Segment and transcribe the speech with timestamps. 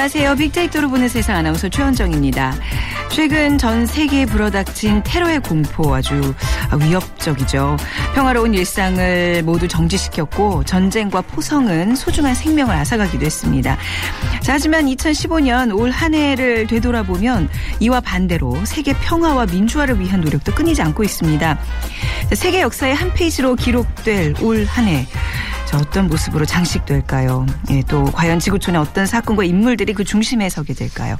[0.00, 0.36] 안녕하세요.
[0.36, 2.54] 빅데이터로 보는 세상 아나운서 최현정입니다.
[3.10, 6.32] 최근 전 세계에 불어닥친 테러의 공포 아주
[6.80, 7.76] 위협적이죠.
[8.14, 13.76] 평화로운 일상을 모두 정지시켰고 전쟁과 포성은 소중한 생명을 앗아가기도 했습니다.
[14.40, 20.80] 자, 하지만 2015년 올 한 해를 되돌아보면 이와 반대로 세계 평화와 민주화를 위한 노력도 끊이지
[20.80, 21.58] 않고 있습니다.
[22.32, 25.06] 세계 역사의 한 페이지로 기록될 올 한 해.
[25.70, 27.46] 자, 어떤 모습으로 장식될까요?
[27.70, 31.16] 예, 또 과연 지구촌의 어떤 사건과 인물들이 그 중심에 서게 될까요?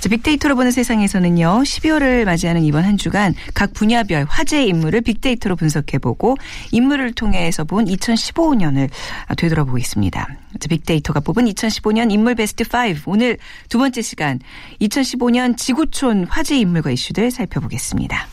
[0.00, 6.36] 자, 빅데이터로 보는 세상에서는요, 12월을 맞이하는 이번 한 주간 각 분야별 화제의 인물을 빅데이터로 분석해보고
[6.72, 8.90] 인물을 통해서 본 2015년을
[9.36, 10.28] 되돌아보고 있습니다.
[10.58, 12.96] 자, 빅데이터가 뽑은 2015년 인물 베스트 5.
[13.06, 14.40] 오늘 두 번째 시간
[14.80, 18.26] 2015년 지구촌 화제 인물과 이슈들 살펴보겠습니다.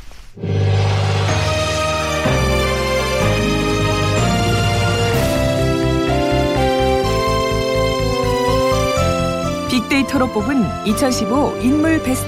[9.95, 12.27] 빅데이터로 뽑은 2015 인물 베스트.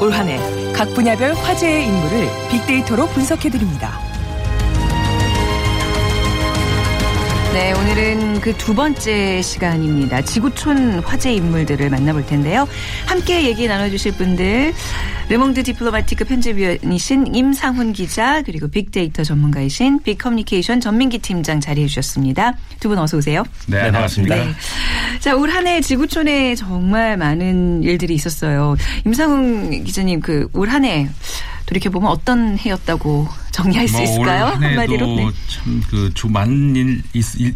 [0.00, 0.38] 올 한 해
[0.72, 4.03] 각 분야별 화제의 인물을 빅데이터로 분석해드립니다.
[7.54, 10.22] 네, 오늘은 그 두 번째 시간입니다.
[10.22, 12.66] 지구촌 화제 인물들을 만나볼 텐데요.
[13.06, 14.72] 함께 얘기 나눠주실 분들,
[15.28, 22.56] 르몽드 디플로마티크 편집위원이신 임상훈 기자, 그리고 빅데이터 전문가이신 빅커뮤니케이션 전민기 팀장 자리해 주셨습니다.
[22.80, 23.44] 두 분 어서 오세요.
[23.68, 24.34] 네, 네 반갑습니다.
[24.34, 24.50] 네.
[25.20, 28.76] 자, 올 한 해 지구촌에 정말 많은 일들이 있었어요.
[29.06, 31.08] 임상훈 기자님, 그 올 한해
[31.66, 34.46] 돌이켜보면 어떤 해였다고 정리할 수뭐 있을까요?
[34.46, 35.06] 한마디로.
[35.06, 35.30] 네.
[35.48, 37.02] 참그 많은 일,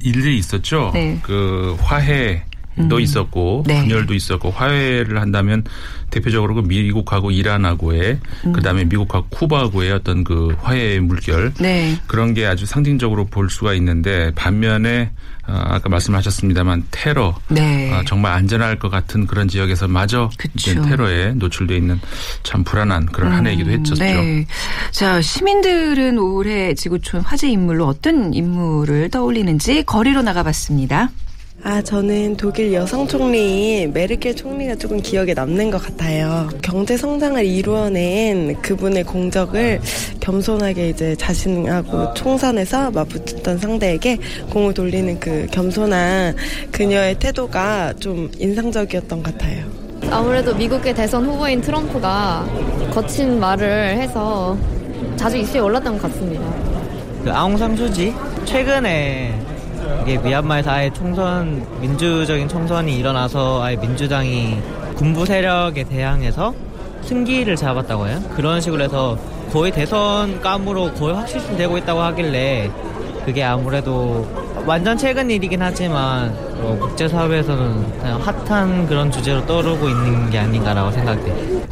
[0.02, 0.90] 일들이 있었죠.
[0.94, 1.18] 네.
[1.22, 2.44] 그 화해
[2.88, 3.00] 도 음.
[3.00, 3.82] 있었고 네.
[3.82, 5.64] 분열도 있었고 화해를 한다면
[6.10, 8.52] 대표적으로 그 미국하고 이란하고의 음.
[8.52, 11.98] 그다음에 미국하고 쿠바하고의 어떤 그 화해의 물결 네.
[12.06, 15.10] 그런 게 아주 상징적으로 볼 수가 있는데 반면에
[15.46, 17.90] 어, 아까 말씀하셨습니다만 테러 네.
[17.92, 21.98] 어, 정말 안전할 것 같은 그런 지역에서 마저 테러에 노출돼 있는
[22.42, 23.36] 참 불안한 그런 음.
[23.38, 23.94] 한 해이기도 했었죠.
[23.94, 24.46] 네.
[24.90, 31.10] 자 시민들은 올해 지구촌 화제 인물로 어떤 인물을 떠올리는지 거리로 나가봤습니다.
[31.64, 36.48] 아, 저는 독일 여성 총리인 메르켈 총리가 조금 기억에 남는 것 같아요.
[36.62, 39.80] 경제 성장을 이루어낸 그분의 공적을
[40.20, 44.18] 겸손하게 이제 자신하고 총선에서 맞붙었던 상대에게
[44.50, 46.36] 공을 돌리는 그 겸손한
[46.70, 49.66] 그녀의 태도가 좀 인상적이었던 것 같아요.
[50.10, 52.46] 아무래도 미국의 대선 후보인 트럼프가
[52.92, 54.56] 거친 말을 해서
[55.16, 56.42] 자주 이슈에 올랐던 것 같습니다.
[57.24, 58.14] 그 아웅산 수지
[58.44, 59.37] 최근에
[60.02, 64.60] 이게 미얀마에서 아예 총선 민주적인 총선이 일어나서 아예 민주당이
[64.96, 66.54] 군부 세력에 대항해서
[67.02, 68.20] 승기를 잡았다고 해요.
[68.34, 69.18] 그런 식으로 해서
[69.52, 72.70] 거의 대선 감으로 거의 확실시 되고 있다고 하길래
[73.24, 74.26] 그게 아무래도
[74.66, 81.62] 완전 최근 일이긴 하지만 뭐 국제사회에서는 그냥 핫한 그런 주제로 떠오르고 있는 게 아닌가라고 생각돼요.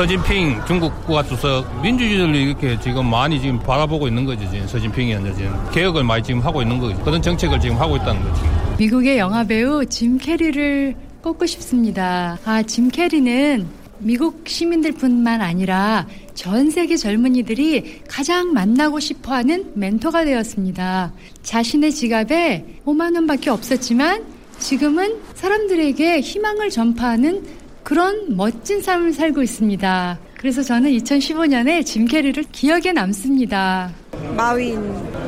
[0.00, 4.50] 서진핑 중국과 주석 민주주의를 이렇게 지금 많이 지금 바라보고 있는 거죠.
[4.50, 6.98] 지금 서진핑이 현재 지금 개혁을 많이 지금 하고 있는 거죠.
[7.04, 8.42] 그런 정책을 지금 하고 있다는 거죠.
[8.78, 12.38] 미국의 영화 배우 짐 캐리를 꼽고 싶습니다.
[12.46, 13.66] 아, 짐 캐리는
[13.98, 21.12] 미국 시민들뿐만 아니라 전 세계 젊은이들이 가장 만나고 싶어 하는 멘토가 되었습니다.
[21.42, 24.24] 자신의 지갑에 5만 원밖에 없었지만
[24.60, 30.18] 지금은 사람들에게 희망을 전파하는 그런 멋진 삶을 살고 있습니다.
[30.38, 33.90] 그래서 저는 2015년에 짐 캐리를 기억에 남습니다.
[34.36, 34.78] 마윈,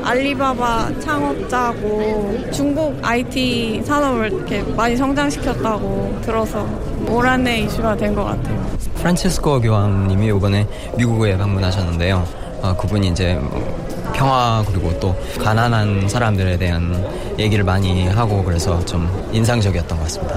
[0.03, 6.67] 알리바바 창업자고 중국 IT 산업을 이렇게 많이 성장시켰다고 들어서
[7.09, 8.77] 올 한 해 이슈가 된 것 같아요.
[8.95, 12.25] 프란체스코 교황님이 이번에 미국에 방문하셨는데요.
[12.61, 13.82] 어, 그분이 이제 뭐
[14.13, 17.05] 평화 그리고 또 가난한 사람들에 대한
[17.39, 20.35] 얘기를 많이 하고 그래서 좀 인상적이었던 것 같습니다.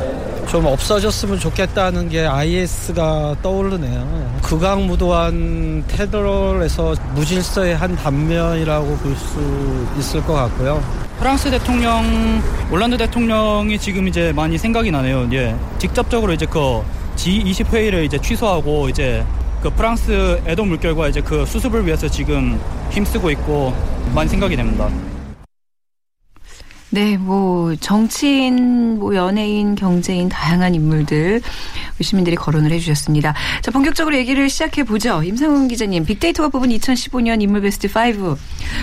[0.49, 4.41] 좀 없어졌으면 좋겠다는 게 IS가 떠오르네요.
[4.43, 10.83] 극악무도한 테러에서 무질서의 한 단면이라고 볼 수 있을 것 같고요.
[11.19, 15.29] 프랑스 대통령, 올란드 대통령이 지금 이제 많이 생각이 나네요.
[15.33, 15.57] 예.
[15.79, 16.83] 직접적으로 이제 그
[17.17, 19.25] G20 회의를 이제 취소하고 이제
[19.67, 22.57] 그 프랑스 애도 물결과 이제 그 수습을 위해서 지금
[22.91, 23.75] 힘쓰고 있고
[24.15, 24.89] 많이 생각이 됩니다.
[26.91, 31.41] 네, 뭐 정치인, 뭐 연예인, 경제인 다양한 인물들
[32.01, 33.35] 시민들이 거론을 해주셨습니다.
[33.61, 35.21] 자, 본격적으로 얘기를 시작해 보죠.
[35.25, 38.37] 임상훈 기자님, 빅데이터가 뽑은 2015년 인물 베스트 5.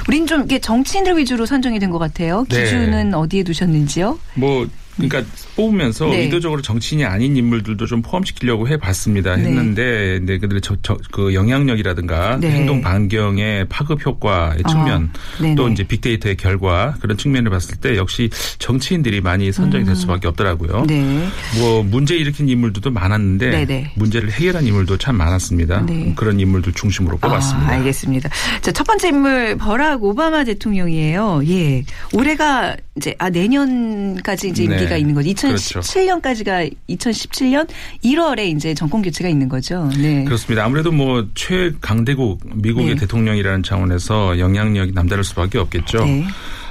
[0.10, 2.46] 우린 좀 이게 정치인들 위주로 선정이 된 것 같아요.
[2.50, 2.62] 네.
[2.66, 3.16] 기준은 네.
[3.16, 4.20] 어디에 두셨는지요?
[4.34, 5.24] 뭐 그러니까
[5.56, 6.24] 뽑으면서 네.
[6.24, 9.36] 의도적으로 정치인이 아닌 인물들도 좀 포함시키려고 해봤습니다.
[9.36, 9.44] 네.
[9.44, 10.38] 했는데 네.
[10.38, 12.52] 그들의 저, 저, 그 영향력이라든가 네.
[12.52, 17.98] 행동 반경의 파급 효과의 아, 측면 아, 또 이제 빅데이터의 결과 그런 측면을 봤을 때
[17.98, 18.30] 역시
[18.60, 19.96] 정치인들이 많이 선정이 될 음.
[19.96, 20.86] 수밖에 없더라고요.
[20.88, 21.28] 네.
[21.60, 23.94] 뭐 문제 일으킨 인물들도 많았는데.
[23.96, 25.86] 문제를 해결한 인물도 참 많았습니다.
[25.86, 26.14] 네.
[26.16, 27.70] 그런 인물들 중심으로 뽑았습니다.
[27.70, 28.30] 아, 알겠습니다.
[28.62, 31.42] 자, 첫 번째 인물 버락 오바마 대통령이에요.
[31.48, 31.84] 예.
[32.14, 34.96] 올해가 이제 아 내년까지 이제 네.
[34.96, 35.30] 임기가 있는 거죠.
[35.30, 36.76] 2017년까지가 그렇죠.
[36.90, 37.68] 2017년
[38.04, 39.90] 1월에 이제 정권 교체가 있는 거죠.
[39.98, 40.24] 네.
[40.24, 40.66] 그렇습니다.
[40.66, 43.02] 아무래도 뭐 최강대국 미국의 네.
[43.02, 46.06] 대통령이라는 차원에서 영향력이 남다를 수밖에 없겠죠.
[46.06, 46.26] 네.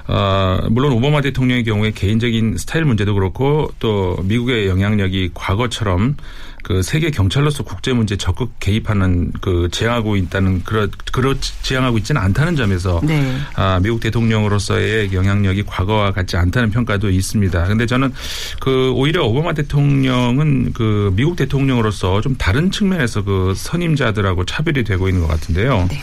[0.09, 6.17] 어, 물론 오바마 대통령의 경우에 개인적인 스타일 문제도 그렇고 또 미국의 영향력이 과거처럼
[6.63, 12.57] 그 세계 경찰로서 국제 문제 적극 개입하는 그 제항하고 있다는 그런 그렇 제항하고 있지는 않다는
[12.57, 13.37] 점에서 네.
[13.55, 17.65] 아, 미국 대통령으로서의 영향력이 과거와 같지 않다는 평가도 있습니다.
[17.65, 18.13] 근데 저는
[18.61, 25.23] 그 오히려 오바마 대통령은 그 미국 대통령으로서 좀 다른 측면에서 그 선임자들하고 차별이 되고 있는
[25.23, 25.89] 것 같은데요.
[25.91, 26.03] 네.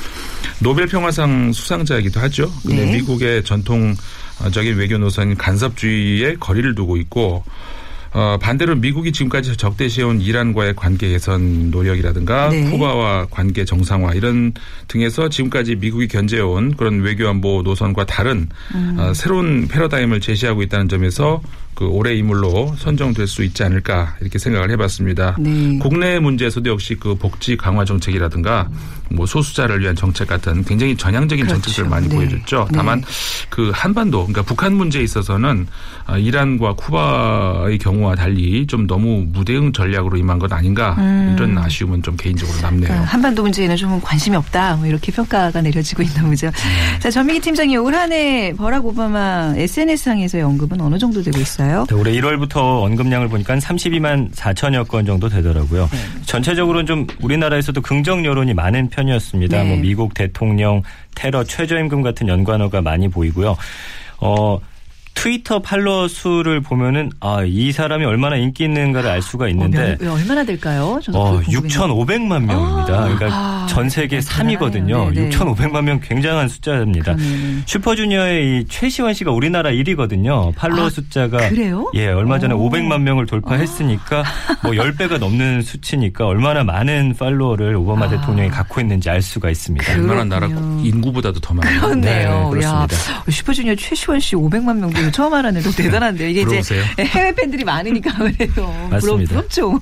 [0.59, 2.51] 노벨 평화상 수상자이기도 하죠.
[2.65, 2.91] 근데 네.
[2.97, 7.44] 미국의 전통적인 외교 노선인 간섭주의에 거리를 두고 있고
[8.11, 12.63] 어, 반대로 미국이 지금까지 적대시해온 이란과의 관계 개선 노력이라든가 네.
[12.69, 14.53] 쿠바와 관계 정상화 이런
[14.88, 18.95] 등에서 지금까지 미국이 견제해온 그런 외교안보 노선과 다른 음.
[19.00, 21.41] 어, 새로운 패러다임을 제시하고 있다는 점에서
[21.79, 25.37] 그 올해 인물로 선정될 수 있지 않을까 이렇게 생각을 해봤습니다.
[25.39, 25.79] 네.
[25.79, 28.69] 국내 문제에서도 역시 그 복지 강화 정책이라든가
[29.11, 31.61] 뭐 소수자를 위한 정책 같은 굉장히 전향적인 그렇죠.
[31.61, 32.15] 정책들을 많이 네.
[32.17, 32.67] 보여줬죠.
[32.69, 32.77] 네.
[32.77, 33.01] 다만
[33.49, 35.67] 그 한반도 그러니까 북한 문제에 있어서는
[36.05, 41.33] 아, 이란과 쿠바의 경우와 달리 좀 너무 무대응 전략으로 임한 것 아닌가 음.
[41.37, 42.89] 이런 아쉬움은 좀 개인적으로 남네요.
[42.89, 46.47] 그러니까 한반도 문제에는 좀 관심이 없다 뭐 이렇게 평가가 내려지고 있는 거죠.
[46.47, 46.99] 네.
[46.99, 51.69] 자 전민기 팀장이 올 한해 버락 오바마 SNS상에서의 언급은 어느 정도 되고 있어요?
[51.69, 51.86] 건가요?
[51.88, 55.88] 네, 올해 1월부터 언급량을 보니까 32만 4천여 건 정도 되더라고요.
[55.92, 55.98] 네.
[56.25, 59.63] 전체적으로는 좀 우리나라에서도 긍정 여론이 많은 편이었습니다.
[59.63, 59.69] 네.
[59.69, 60.81] 뭐 미국 대통령,
[61.16, 63.56] 테러, 최저임금 같은 연관어가 많이 보이고요.
[64.18, 64.60] 어,
[65.13, 70.44] 트위터 팔로워 수를 보면은 아, 이 사람이 얼마나 인기 있는가를 알 수가 있는데 어, 얼마나
[70.45, 71.00] 될까요?
[71.13, 72.94] 어, 6,500만 명입니다.
[72.94, 75.13] 아, 그러니까 아, 전 세계 3위거든요.
[75.13, 75.29] 네네.
[75.29, 77.15] 6,500만 명 굉장한 숫자입니다.
[77.15, 77.63] 그러면.
[77.65, 80.56] 슈퍼주니어의 이 최시원 씨가 우리나라 1위거든요.
[80.56, 81.91] 팔로워 아, 숫자가 그래요?
[81.95, 82.69] 예, 얼마 전에 오.
[82.69, 84.23] 500만 명을 돌파했으니까
[84.63, 88.09] 뭐 10배가 넘는 수치니까 얼마나 많은 팔로워를 오바마 아.
[88.09, 89.91] 대통령이 갖고 있는지 알 수가 있습니다.
[89.94, 91.81] 얼마나 나라 인구보다도 더 많아요.
[91.81, 92.44] 그렇네요.
[92.45, 92.95] 네, 그렇습니다.
[92.95, 96.30] 야, 슈퍼주니어 최시원 씨 500만 명 도팬 처음 알았는데 대단한데요.
[96.30, 96.84] 이게 부러우세요?
[96.94, 99.34] 이제 해외 팬들이 많으니까 그래도 맞습니다.
[99.34, 99.80] 부럽죠.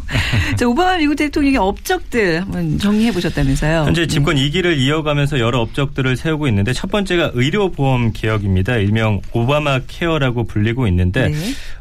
[0.57, 3.83] 자, 오바마 미국 대통령의 업적들 한번 정리해 보셨다면서요.
[3.85, 4.07] 현재 네.
[4.07, 8.75] 집권 2기를 이어가면서 여러 업적들을 세우고 있는데 첫 번째가 의료보험 개혁입니다.
[8.77, 11.35] 일명 오바마 케어라고 불리고 있는데 네.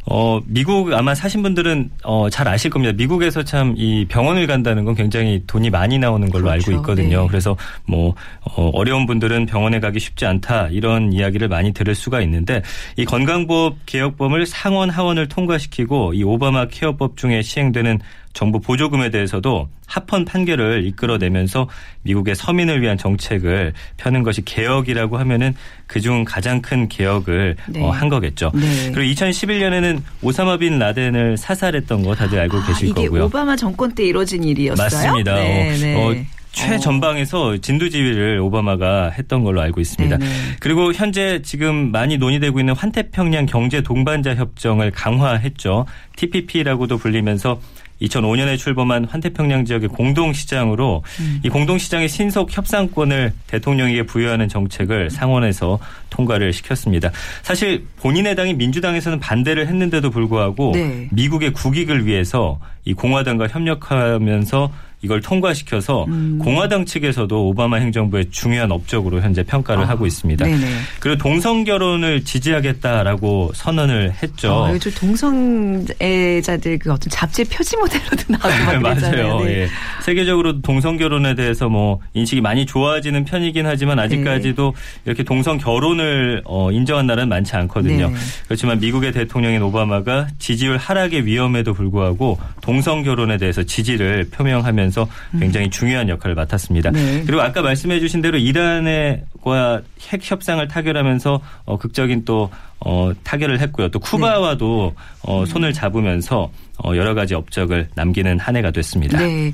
[0.08, 2.92] 어, 미국 아마 사신 분들은 어, 잘 아실 겁니다.
[2.96, 6.70] 미국에서 참 이 병원을 간다는 건 굉장히 돈이 많이 나오는 걸로 그렇죠.
[6.70, 7.22] 알고 있거든요.
[7.22, 7.28] 네.
[7.28, 12.62] 그래서 뭐 어, 어려운 분들은 병원에 가기 쉽지 않다 이런 이야기를 많이 들을 수가 있는데
[12.96, 18.00] 이 건 강보험 개혁법을 상원 하원을 통과시키고 이 오바마 케어법 중에 시행되는
[18.32, 21.68] 정부 보조금에 대해서도 합헌 판결을 이끌어내면서
[22.02, 25.54] 미국의 서민을 위한 정책을 펴는 것이 개혁이라고 하면은
[25.86, 27.82] 그중 가장 큰 개혁을 네.
[27.82, 28.52] 어, 한 거겠죠.
[28.54, 28.92] 네.
[28.92, 33.24] 그리고 2011년에는 오사마 빈 라덴을 사살했던 거 다들 알고 아, 계실 이게 거고요.
[33.24, 34.84] 오바마 정권 때 이루어진 일이었어요.
[34.84, 35.34] 맞습니다.
[35.36, 35.94] 네, 어, 네.
[35.94, 36.24] 어,
[36.56, 40.16] 최전방에서 진두지휘를 오바마가 했던 걸로 알고 있습니다.
[40.16, 40.30] 네네.
[40.60, 45.86] 그리고 현재 지금 많이 논의되고 있는 환태평양 경제 동반자 협정을 강화했죠.
[46.16, 47.60] TPP라고도 불리면서
[48.02, 51.40] 2005년에 출범한 환태평양 지역의 공동시장으로 음.
[51.42, 55.78] 이 공동시장의 신속 협상권을 대통령에게 부여하는 정책을 상원에서
[56.10, 57.10] 통과를 시켰습니다.
[57.42, 61.08] 사실 본인의 당인 민주당에서는 반대를 했는데도 불구하고 네.
[61.10, 64.70] 미국의 국익을 위해서 이 공화당과 협력하면서
[65.02, 66.38] 이걸 통과시켜서 음.
[66.42, 70.44] 공화당 측에서도 오바마 행정부의 중요한 업적으로 현재 평가를 아, 하고 있습니다.
[70.44, 70.66] 네네.
[71.00, 74.64] 그리고 동성 결혼을 지지하겠다라고 선언을 했죠.
[74.64, 79.40] 아, 요즘 동성애자들 그 어떤 잡지 표지 모델로도 나오고 맞아요.
[79.40, 79.50] 네.
[79.50, 79.68] 예.
[80.02, 85.02] 세계적으로 동성 결혼에 대해서 뭐 인식이 많이 좋아지는 편이긴 하지만 아직까지도 네.
[85.04, 88.08] 이렇게 동성 결혼을 어, 인정한 나라는 많지 않거든요.
[88.08, 88.14] 네.
[88.46, 95.70] 그렇지만 미국의 대통령인 오바마가 지지율 하락의 위험에도 불구하고 동성 결혼에 대해서 지지를 표명하면 하면서 굉장히
[95.70, 96.90] 중요한 역할을 맡았습니다.
[96.90, 97.22] 네.
[97.26, 103.88] 그리고 아까 말씀해 주신 대로 이란과 핵 협상을 타결하면서 어, 극적인 또 어, 타결을 했고요.
[103.88, 105.02] 또 쿠바와도 네.
[105.22, 106.50] 어, 손을 잡으면서
[106.84, 109.18] 어, 여러 가지 업적을 남기는 한 해가 됐습니다.
[109.18, 109.52] 네.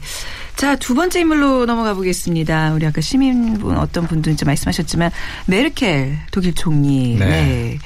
[0.56, 2.74] 자, 두 번째 인물로 넘어가 보겠습니다.
[2.74, 5.10] 우리 아까 시민분 어떤 분도 이제 말씀하셨지만
[5.46, 7.16] 메르켈 독일 총리.
[7.16, 7.26] 네.
[7.26, 7.78] 네.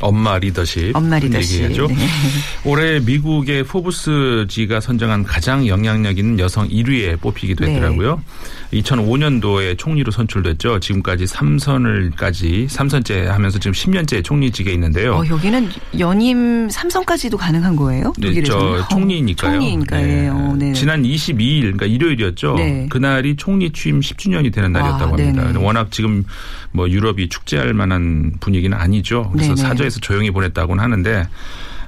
[0.00, 0.96] 엄마 리더십.
[0.96, 1.62] 엄마 리더십.
[1.64, 1.86] 얘기하죠.
[1.88, 1.94] 네.
[2.64, 7.74] 올해 미국의 포브스지가 선정한 가장 영향력 있는 여성 1위에 뽑히기도 네.
[7.74, 8.22] 했더라고요.
[8.70, 8.80] 네.
[8.80, 10.80] 2005년도에 총리로 선출됐죠.
[10.80, 15.14] 지금까지 3선을까지 3선째 하면서 지금 10년째 총리직에 있는데요.
[15.16, 18.12] 어, 여기는 연임 3선까지도 가능한 거예요?
[18.18, 19.58] 네, 저 총리니까요.
[19.60, 20.56] 총리니까요.
[20.56, 20.72] 네.
[20.72, 22.54] 지난 22일, 그러니까 일요일이었죠.
[22.54, 22.86] 네.
[22.88, 25.60] 그날이 총리 취임 10주년이 되는 날이었다고 아, 합니다.
[25.60, 26.24] 워낙 지금
[26.72, 29.30] 뭐 유럽이 축제할 만한 분위기는 아니죠.
[29.32, 29.56] 그래서.
[29.56, 31.26] 사저에 서 조용히 보냈다고는 하는데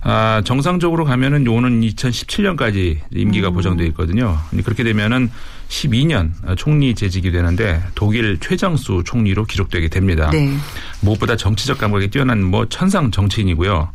[0.05, 3.55] 아, 정상적으로 가면은 요는 2017년까지 임기가 음.
[3.55, 4.37] 보장돼 있거든요.
[4.65, 5.31] 그렇게 되면은
[5.69, 10.29] 12년 총리 재직이 되는데 독일 최장수 총리로 기록되게 됩니다.
[10.31, 10.53] 네.
[11.01, 13.89] 무엇보다 정치적 감각이 뛰어난 뭐 천상 정치인이고요.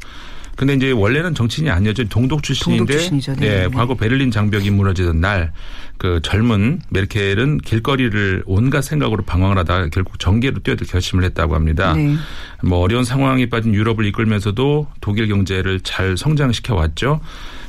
[0.57, 2.09] 근데 이제 원래는 정치인이 아니었죠.
[2.09, 3.67] 동독 출신인데 동독 네.
[3.67, 3.67] 네.
[3.69, 5.53] 과거 베를린 장벽이 무너지던 날
[5.97, 11.93] 그 젊은 메르켈은 길거리를 온갖 생각으로 방황을 하다가 결국 정계로 뛰어들 결심을 했다고 합니다.
[11.93, 12.15] 네.
[12.63, 17.19] 뭐 어려운 상황에 빠진 유럽을 이끌면서도 독일 경제를 잘 성장시켜 왔죠.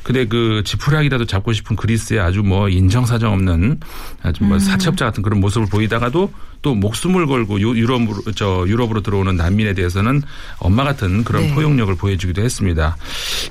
[0.09, 3.79] 근데 그 지푸라기라도 잡고 싶은 그리스의 아주 뭐 인정사정 없는
[4.23, 4.59] 아주 뭐 음.
[4.59, 10.23] 사채업자 같은 그런 모습을 보이다가도 또 목숨을 걸고 유럽으로 저 유럽으로 들어오는 난민에 대해서는
[10.61, 11.55] 엄마 같은 그런 네.
[11.55, 12.97] 포용력을 보여주기도 했습니다.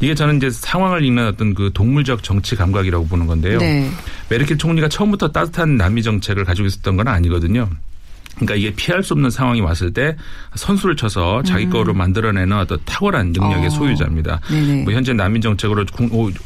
[0.01, 3.59] 이게 저는 이제 상황을 읽는 어떤 그 동물적 정치 감각이라고 보는 건데요.
[3.59, 3.91] 네.
[4.29, 7.69] 메르켈 총리가 처음부터 따뜻한 남미 정책을 가지고 있었던 건 아니거든요.
[8.37, 10.15] 그러니까 이게 피할 수 없는 상황이 왔을 때
[10.55, 11.69] 선수를 쳐서 자기 음.
[11.69, 13.69] 거로 만들어내는 어떤 탁월한 능력의 어.
[13.69, 14.39] 소유자입니다.
[14.49, 14.83] 네네.
[14.83, 15.85] 뭐 현재 난민 정책으로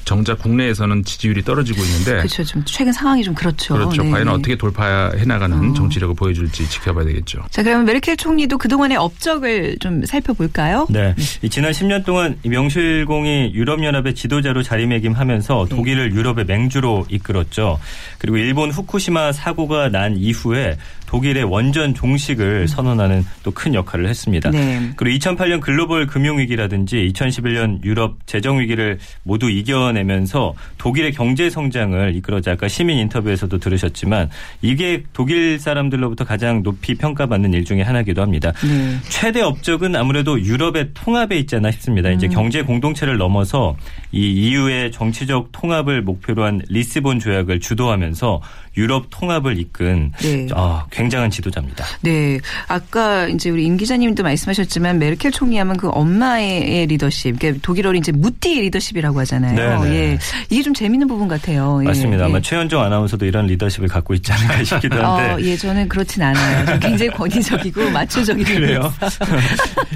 [0.05, 2.43] 정작 국내에서는 지지율이 떨어지고 있는데 그렇죠.
[2.43, 3.73] 좀 최근 상황이 좀 그렇죠.
[3.73, 4.01] 그렇죠.
[4.01, 4.11] 네네.
[4.11, 5.73] 과연 어떻게 돌파해 나가는 어.
[5.73, 7.43] 정치력을 보여줄지 지켜봐야 되겠죠.
[7.49, 10.87] 자, 그러면 메르켈 총리도 그동안의 업적을 좀 살펴볼까요?
[10.89, 11.15] 네.
[11.41, 11.49] 네.
[11.49, 15.75] 지난 10년 동안 명실공히 유럽연합의 지도자로 자리매김하면서 네.
[15.75, 17.79] 독일을 유럽의 맹주로 이끌었죠.
[18.17, 20.77] 그리고 일본 후쿠시마 사고가 난 이후에
[21.11, 24.49] 독일의 원전 종식을 선언하는 또 큰 역할을 했습니다.
[24.49, 24.91] 네.
[24.95, 32.97] 그리고 2008년 글로벌 금융위기라든지 2011년 유럽 재정위기를 모두 이겨내면서 독일의 경제 성장을 이끌어자 아까 시민
[32.97, 34.29] 인터뷰에서도 들으셨지만
[34.61, 38.51] 이게 독일 사람들로부터 가장 높이 평가받는 일 중에 하나이기도 합니다.
[38.63, 38.97] 네.
[39.09, 42.09] 최대 업적은 아무래도 유럽의 통합에 있지 않나 싶습니다.
[42.09, 42.15] 음.
[42.15, 43.75] 이제 경제 공동체를 넘어서
[44.11, 48.41] 이 EU의 정치적 통합을 목표로 한 리스본 조약을 주도하면서
[48.77, 50.47] 유럽 통합을 이끈 네.
[50.53, 51.85] 어, 굉장한 지도자입니다.
[52.01, 52.39] 네.
[52.67, 58.11] 아까 이제 우리 임 기자님도 말씀하셨지만 메르켈 총리 하면 그 엄마의 리더십, 그러니까 독일어로 이제
[58.11, 59.55] 무티 리더십이라고 하잖아요.
[59.55, 59.89] 네네.
[59.89, 59.95] 네.
[60.13, 60.19] 예.
[60.49, 61.79] 이게 좀 재밌는 부분 같아요.
[61.83, 61.87] 예.
[61.87, 62.23] 맞습니다.
[62.23, 62.29] 예.
[62.29, 65.33] 아마 최현정 아나운서도 이런 리더십을 갖고 있지 않을까 싶기도 한데.
[65.33, 66.79] 어, 예, 저는 그렇진 않아요.
[66.79, 68.53] 굉장히 권위적이고 마초적이고.
[68.53, 68.93] 그래요?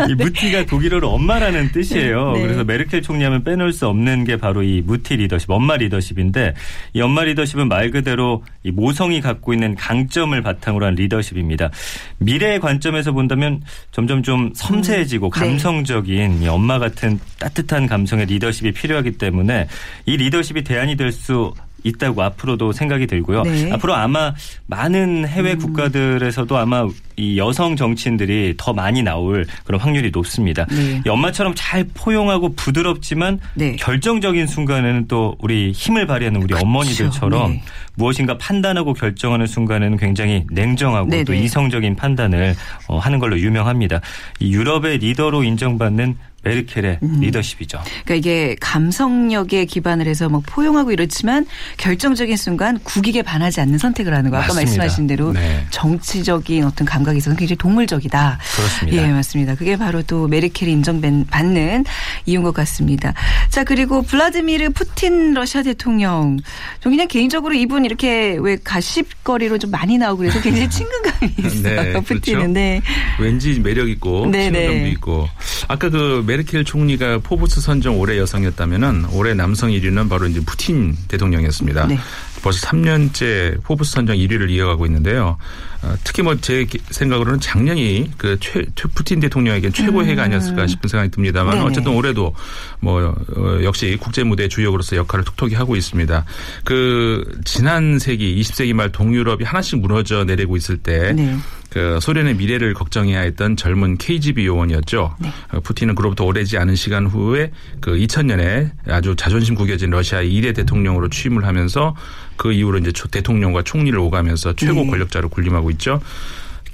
[0.10, 2.34] 이 무티가 독일어로 엄마라는 뜻이에요.
[2.34, 2.42] 네.
[2.42, 6.54] 그래서 메르켈 총리 하면 빼놓을 수 없는 게 바로 이 무티 리더십, 엄마 리더십인데
[6.94, 11.70] 이 엄마 리더십은 말 그대로 이 모성이 갖고 있는 강점을 바탕으로 한 리더십입니다.
[12.18, 15.32] 미래의 관점에서 본다면 점점 좀 섬세해지고 음.
[15.32, 15.40] 네.
[15.40, 19.68] 감성적인 이 엄마 같은 따뜻한 감성의 리더십이 필요하기 때문에
[20.08, 21.54] 이 리더십이 대안이 될수
[21.86, 23.44] 있다고 앞으로도 생각이 들고요.
[23.44, 23.72] 네.
[23.72, 24.34] 앞으로 아마
[24.66, 25.60] 많은 해외 음.
[25.60, 30.66] 국가들에서도 아마 이 여성 정치인들이 더 많이 나올 그런 확률이 높습니다.
[30.66, 31.02] 네.
[31.08, 33.76] 엄마처럼 잘 포용하고 부드럽지만 네.
[33.78, 36.66] 결정적인 순간에는 또 우리 힘을 발휘하는 우리 그렇죠.
[36.66, 37.64] 어머니들처럼 네.
[37.96, 41.34] 무엇인가 판단하고 결정하는 순간에는 굉장히 냉정하고 또.
[41.34, 42.56] 이성적인 판단을
[42.88, 44.02] 어, 하는 걸로 유명합니다.
[44.40, 47.20] 이 유럽의 리더로 인정받는 메르켈의 음.
[47.22, 47.82] 리더십이죠.
[48.06, 51.46] 그러니까 이게 감성력에 기반을 해서 막 포용하고 이렇지만
[51.78, 54.38] 결정적인 순간 국익에 반하지 않는 선택을 하는 거.
[54.38, 54.72] 아까 맞습니다.
[54.84, 55.66] 말씀하신 대로 네.
[55.72, 58.40] 정치적인 어떤 감각이 있어서 굉장히 동물적이다.
[58.56, 59.04] 그렇습니다.
[59.04, 59.56] 예, 맞습니다.
[59.56, 61.86] 그게 바로 또 메르켈이 인정받는
[62.28, 63.14] 이유인 것 같습니다.
[63.50, 66.38] 자, 그리고 블라드미르 푸틴 러시아 대통령.
[66.80, 71.82] 좀 그냥 개인적으로 이분 이렇게 왜 가십거리로 좀 많이 나오고 그래서 굉장히 친근감이 있어요.
[71.82, 71.94] 네.
[72.02, 72.22] 푸틴은.
[72.22, 72.48] 그렇죠?
[72.54, 72.82] 네.
[73.20, 74.90] 왠지 매력 있고 네, 친근감도 네.
[74.92, 75.28] 있고.
[75.68, 81.88] 아까 그 메르켈 총리가 포브스 선정 올해 여성이었다면은 올해 남성 1위는 바로 이제 푸틴 대통령이었습니다.
[81.88, 81.98] 네.
[82.42, 85.38] 벌써 3년째 포브스 선정 1위를 이어가고 있는데요.
[85.86, 88.64] 어, 특히 뭐 제 생각으로는 작년이 그 최,
[88.94, 91.66] 푸틴 대통령에게 최고의 해가 아니었을까 싶은 생각이 듭니다만 네네.
[91.66, 92.36] 어쨌든 올해도
[92.80, 96.26] 뭐 어, 역시 국제 무대 주역으로서 역할을 톡톡히 하고 있습니다.
[96.64, 101.36] 그 지난 세기 20세기 말 동유럽이 하나씩 무너져 내리고 있을 때 네.
[101.70, 105.16] 그 소련의 미래를 걱정해야 했던 젊은 KGB 요원이었죠.
[105.20, 105.30] 네.
[105.52, 107.52] 어, 푸틴은 그로부터 오래지 않은 시간 후에
[107.82, 111.96] 그 2000년에 아주 자존심 구겨진 러시아의 2대 대통령으로 취임을 하면서
[112.38, 114.90] 그 이후로 이제 대통령과 총리를 오가면서 최고 네.
[114.92, 116.02] 권력자로 군림하고 있죠.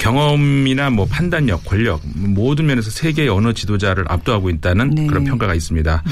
[0.02, 5.06] 경험이나 뭐 판단력, 권력 모든 면에서 세계 언어 지도자를 압도하고 있다는 네.
[5.06, 6.04] 그런 평가가 있습니다.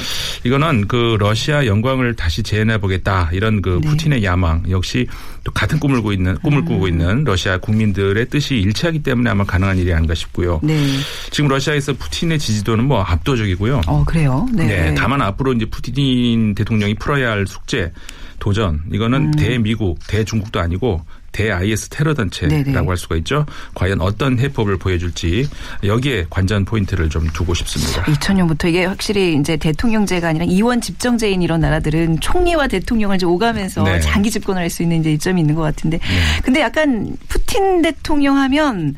[0.43, 3.89] 이거는 그 러시아 영광을 다시 재현해 보겠다 이런 그 네.
[3.89, 5.07] 푸틴의 야망 역시
[5.43, 6.87] 또 같은 꿈을 꾸고 있는 꿈을 꾸고 음.
[6.87, 10.59] 있는 러시아 국민들의 뜻이 일치하기 때문에 아마 가능한 일이 아닌가 싶고요.
[10.61, 10.77] 네.
[11.31, 13.81] 지금 러시아에서 푸틴의 지지도는 뭐 압도적이고요.
[13.87, 14.47] 어 그래요.
[14.53, 14.67] 네.
[14.67, 14.95] 네.
[14.95, 17.91] 다만 앞으로 이제 푸틴 대통령이 풀어야 할 숙제
[18.37, 19.31] 도전 이거는 음.
[19.31, 23.45] 대미국 대중국도 아니고 대-IS 테러 단체라고 할 수가 있죠.
[23.75, 25.47] 과연 어떤 해법을 보여줄지
[25.83, 28.03] 여기에 관전 포인트를 좀 두고 싶습니다.
[28.03, 33.99] 2000년부터 이게 확실히 이제 대통령제가 아니라 이원 집정제인 이런 나라들은 총리와 대통령을 이제 오가면서 네.
[33.99, 35.97] 장기 집권을 할 수 있는 이제 이점이 있는 것 같은데.
[35.97, 36.41] 네.
[36.43, 38.95] 근데 약간 푸틴 대통령 하면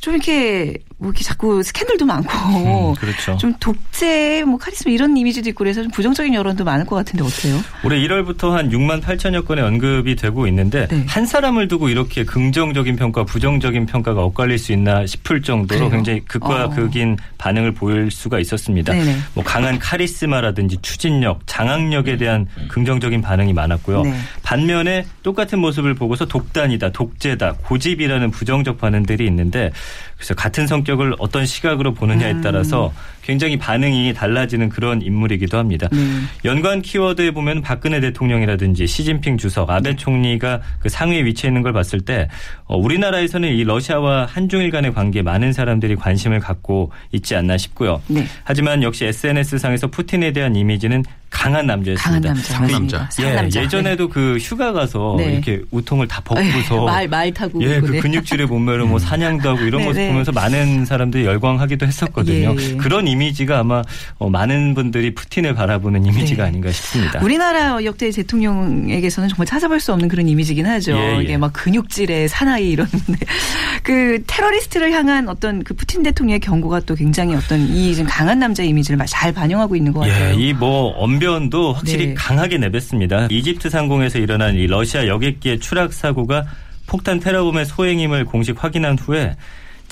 [0.00, 3.36] 좀 이렇게 뭐 이렇게 자꾸 스캔들도 많고 음, 그렇죠.
[3.36, 7.60] 좀 독재 뭐 카리스마 이런 이미지도 있고 그래서 좀 부정적인 여론도 많을 것 같은데 어때요?
[7.84, 11.04] 올해 1월부터 한 6만 8천여 건의 언급이 되고 있는데 네.
[11.06, 15.90] 한 사람을 두고 이렇게 긍정적인 평가, 부정적인 평가가 엇갈릴 수 있나 싶을 정도로 그래요?
[15.90, 16.70] 굉장히 극과 어.
[16.70, 18.94] 극인 반응을 보일 수가 있었습니다.
[18.94, 19.16] 네네.
[19.34, 24.02] 뭐 강한 카리스마라든지 추진력, 장악력에 대한 긍정적인 반응이 많았고요.
[24.02, 24.14] 네.
[24.46, 29.72] 반면에 똑같은 모습을 보고서 독단이다, 독재다, 고집이라는 부정적 반응들이 있는데
[30.14, 32.40] 그래서 같은 성격을 어떤 시각으로 보느냐에 음.
[32.42, 32.92] 따라서
[33.26, 35.88] 굉장히 반응이 달라지는 그런 인물이기도 합니다.
[35.90, 35.98] 네.
[36.44, 39.96] 연관 키워드에 보면 박근혜 대통령이라든지 시진핑 주석, 아베 네.
[39.96, 42.28] 총리가 그 상위에 위치해 있는 걸 봤을 때
[42.66, 48.00] 어, 우리나라에서는 이 러시아와 한중일 간의 관계에 많은 사람들이 관심을 갖고 있지 않나 싶고요.
[48.06, 48.24] 네.
[48.44, 51.02] 하지만 역시 SNS 상에서 푸틴에 대한 이미지는
[51.36, 52.34] 강한 남자였습니다.
[52.34, 53.08] 강한 남자.
[53.14, 55.32] 그, 예, 예전에도 그 휴가 가서 네.
[55.32, 59.82] 이렇게 우통을 다 벗고서 말, 말 타고 예, 그 근육질의 몸매로 뭐 사냥도 하고 이런
[59.82, 60.08] 네, 모습 네.
[60.08, 62.54] 보면서 많은 사람들이 열광하기도 했었거든요.
[62.58, 62.70] 예.
[62.70, 62.76] 예.
[62.76, 63.82] 그런 이미지가 아마
[64.18, 66.48] 어, 많은 분들이 푸틴을 바라보는 이미지가 네.
[66.48, 67.20] 아닌가 싶습니다.
[67.22, 70.92] 우리나라 역대 대통령에게서는 정말 찾아볼 수 없는 그런 이미지긴 하죠.
[70.92, 71.22] 예, 예.
[71.22, 72.86] 이게 막 근육질의 사나이 이런
[73.82, 78.98] 그 테러리스트를 향한 어떤 그 푸틴 대통령의 경고가 또 굉장히 어떤 이 강한 남자 이미지를
[79.06, 80.34] 잘 반영하고 있는 것 예, 같아요.
[80.34, 82.14] 이뭐 언변도 확실히 네.
[82.14, 83.28] 강하게 내뱉습니다.
[83.30, 86.44] 이집트 상공에서 일어난 이 러시아 여객기의 추락 사고가
[86.86, 89.36] 폭탄 테러범의 소행임을 공식 확인한 후에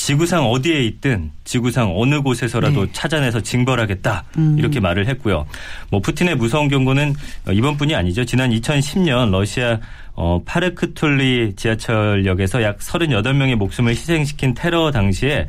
[0.04, 2.92] 지구상 어디에 있든 지구상 어느 곳에서라도 네.
[2.92, 4.56] 찾아내서 징벌하겠다 음.
[4.58, 5.46] 이렇게 말을 했고요.
[5.88, 7.14] 뭐 푸틴의 무서운 경고는
[7.50, 8.26] 이번뿐이 아니죠.
[8.26, 9.78] 지난 2010년 러시아
[10.12, 15.46] 어, 파르크툴리 지하철역에서 약 38명의 목숨을 희생시킨 테러 당시에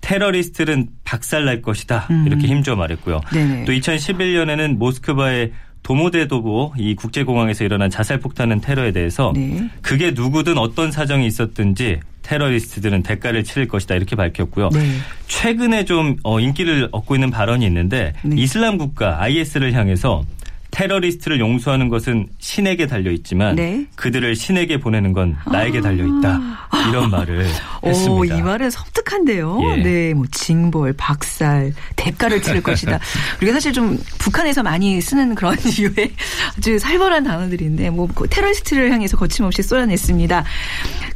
[0.00, 2.24] 테러리스트는 박살날 것이다 음.
[2.24, 3.20] 이렇게 힘줘 말했고요.
[3.32, 3.64] 네네.
[3.64, 5.50] 또 2011년에는 모스크바의
[5.82, 9.68] 도모데도보 이 국제공항에서 일어난 자살 폭탄은 테러에 대해서 네.
[9.82, 14.68] 그게 누구든 어떤 사정이 있었든지 테러리스트들은 대가를 치를 것이다 이렇게 밝혔고요.
[14.70, 14.98] 네.
[15.26, 18.36] 최근에 좀 어, 인기를 얻고 있는 발언이 있는데 네.
[18.36, 20.24] 이슬람 국가 IS를 향해서
[20.70, 23.86] 테러리스트를 용서하는 것은 신에게 달려 있지만 네.
[23.96, 26.38] 그들을 신에게 보내는 건 나에게 달려 있다.
[26.70, 26.88] 아.
[26.88, 27.46] 이런 말을
[27.82, 28.12] 했습니다.
[28.12, 29.58] 오, 이 말은 섬뜩한데요.
[29.62, 29.82] 예.
[29.82, 32.98] 네, 뭐 징벌, 박살, 대가를 치를 것이다.
[33.40, 36.12] 우리가 사실 좀 북한에서 많이 쓰는 그런 이유의
[36.58, 40.44] 아주 살벌한 단어들인데 뭐그 테러리스트를 향해서 거침없이 쏟아냈습니다.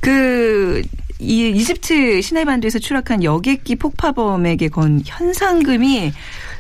[0.01, 0.83] 그
[1.23, 6.13] 이 이집트 시내반도에서 추락한 여객기 폭파범에게 건 현상금이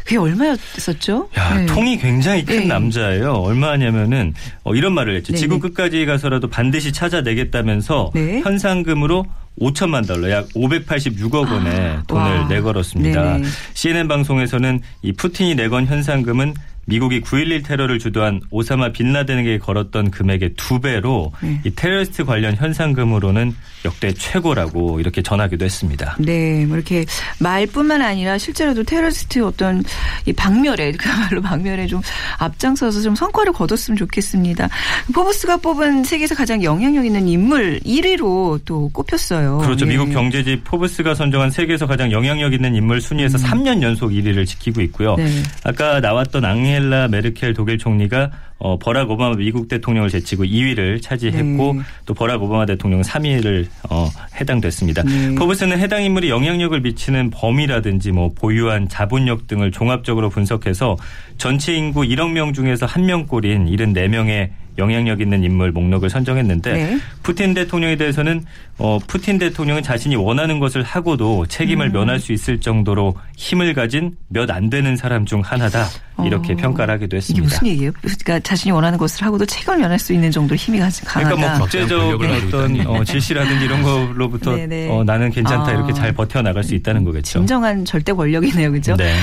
[0.05, 1.29] 그게 얼마였었죠?
[1.39, 1.67] 야, 네.
[1.67, 2.67] 통이 굉장히 큰 네.
[2.67, 3.33] 남자예요.
[3.35, 5.33] 얼마냐면은 어, 이런 말을 했죠.
[5.33, 5.39] 네.
[5.39, 8.41] 지구 끝까지 가서라도 반드시 찾아내겠다면서 네.
[8.41, 9.27] 현상금으로
[9.61, 12.49] 5천만 달러, 약 586억 원의 아, 돈을 와.
[12.49, 13.33] 내걸었습니다.
[13.35, 13.49] 네네.
[13.75, 16.55] CNN 방송에서는 이 푸틴이 내건 현상금은
[16.87, 21.61] 미국이 9.11 테러를 주도한 오사마 빈라덴에게 걸었던 금액의 두 배로 네.
[21.65, 26.17] 이 테러리스트 관련 현상금으로는 역대 최고라고 이렇게 전하기도 했습니다.
[26.19, 27.05] 네, 뭐 이렇게
[27.39, 29.83] 말뿐만 아니라 실제로도 테러리스트 어떤
[30.27, 32.01] 이 박멸에 그야말로 박멸에 좀
[32.39, 34.69] 앞장서서 좀 성과를 거뒀으면 좋겠습니다.
[35.15, 39.59] 포브스가 뽑은 세계에서 가장 영향력 있는 인물 1위로 또 꼽혔어요.
[39.59, 39.87] 그렇죠.
[39.87, 39.91] 예.
[39.91, 43.43] 미국 경제지 포브스가 선정한 세계에서 가장 영향력 있는 인물 순위에서 음.
[43.45, 45.17] 3년 연속 1위를 지키고 있고요.
[45.17, 45.29] 네.
[45.65, 51.75] 아까 나왔던 앙헬 앙헬라 메르켈 독일 총리가 어, 버락 오바마 미국 대통령을 제치고 2위를 차지했고
[51.75, 51.81] 네.
[52.07, 54.09] 또 버락 오바마 대통령은 3위를 어,
[54.41, 55.03] 해당됐습니다.
[55.03, 55.35] 네.
[55.35, 60.97] 포브스는 해당 인물이 영향력을 미치는 범위라든지 뭐 보유한 자본력 등을 종합적으로 분석해서
[61.39, 66.99] 전체 인구 1억 명 중에서 한 명꼴인 74명의 영향력 있는 인물 목록을 선정했는데 네.
[67.23, 68.45] 푸틴 대통령에 대해서는
[68.79, 71.93] 어, 푸틴 대통령은 자신이 원하는 것을 하고도 책임을 음.
[71.93, 75.87] 면할 수 있을 정도로 힘을 가진 몇 안 되는 사람 중 하나다
[76.25, 76.57] 이렇게 어.
[76.57, 77.43] 평가를 하기도 했습니다.
[77.43, 77.93] 이게 무슨 얘기예요?
[78.01, 81.35] 그러니까 자신이 원하는 것을 하고도 책임을 면할 수 있는 정도로 힘이 가진 강하다.
[81.35, 84.53] 그러니까 뭐 국제적인 어떤 어, 질시라든지 이런 거로부터
[84.91, 85.75] 어, 나는 괜찮다 아.
[85.75, 87.39] 이렇게 잘 버텨 나갈 수 있다는 거겠죠.
[87.39, 88.95] 진정한 절대 권력이네요, 그죠?
[88.97, 89.17] 네.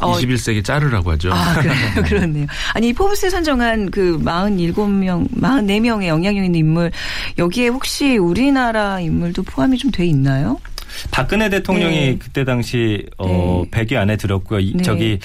[0.00, 1.32] 어, 21세기 짜르라고 하죠.
[1.32, 1.54] 아,
[2.04, 2.46] 그렇네요.
[2.74, 6.90] 아니, 포브스에 선정한 그 47명, 44명의 영향력 있는 인물,
[7.38, 10.58] 여기에 혹시 우리나라 인물도 포함이 좀 돼 있나요?
[11.10, 12.18] 박근혜 대통령이 네.
[12.18, 13.84] 그때 당시 어 네.
[13.84, 14.60] 100위 안에 들었고요.
[14.74, 14.82] 네.
[14.82, 15.18] 저기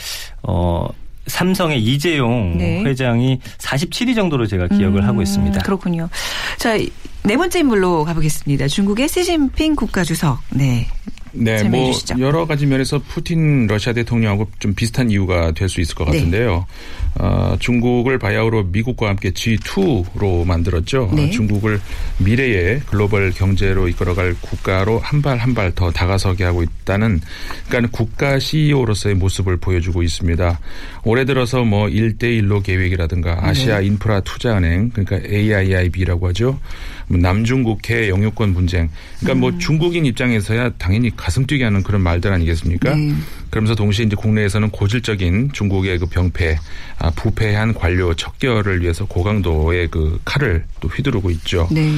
[0.43, 0.87] 어
[1.27, 2.83] 삼성의 이재용 네.
[2.83, 5.61] 회장이 47위 정도로 제가 기억을 음, 하고 있습니다.
[5.61, 6.09] 그렇군요.
[6.57, 6.77] 자,
[7.23, 8.67] 네 번째 인물로 가보겠습니다.
[8.67, 10.39] 중국의 시진핑 국가주석.
[10.51, 10.87] 네.
[11.31, 12.19] 네, 뭐 주시죠.
[12.19, 16.17] 여러 가지 면에서 푸틴 러시아 대통령하고 좀 비슷한 이유가 될 수 있을 것 네.
[16.17, 16.65] 같은데요.
[16.67, 16.98] 네.
[17.15, 21.11] 어, 중국을 바야흐로 미국과 함께 G2로 만들었죠.
[21.13, 21.27] 네.
[21.27, 21.79] 어, 중국을
[22.19, 27.19] 미래의 글로벌 경제로 이끌어갈 국가로 한 발 한 발 더 다가서게 하고 있다는
[27.67, 30.59] 그러니까 국가 CEO로서의 모습을 보여주고 있습니다.
[31.03, 33.87] 올해 들어서 뭐 1대1로 계획이라든가 아시아 네.
[33.87, 36.59] 인프라 투자 은행 그러니까 AIIB라고 하죠.
[37.07, 38.89] 뭐 남중국해 영유권 분쟁.
[39.19, 39.53] 그러니까 뭐 음.
[39.53, 42.93] 뭐 중국인 입장에서야 당연히 가슴 뛰게 하는 그런 말들 아니겠습니까?
[42.95, 43.13] 네.
[43.49, 46.57] 그러면서 동시에 이제 국내에서는 고질적인 중국의 그 병폐,
[46.97, 51.67] 아, 부패한 관료 척결을 위해서 고강도의 그 칼을 또 휘두르고 있죠.
[51.71, 51.91] 네.